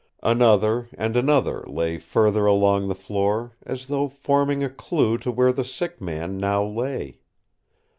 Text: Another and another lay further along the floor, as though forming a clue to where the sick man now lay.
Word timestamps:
Another 0.23 0.89
and 0.97 1.15
another 1.15 1.63
lay 1.67 1.99
further 1.99 2.47
along 2.47 2.87
the 2.87 2.95
floor, 2.95 3.55
as 3.67 3.85
though 3.85 4.07
forming 4.07 4.63
a 4.63 4.67
clue 4.71 5.19
to 5.19 5.29
where 5.31 5.53
the 5.53 5.63
sick 5.63 6.01
man 6.01 6.39
now 6.39 6.65
lay. 6.65 7.19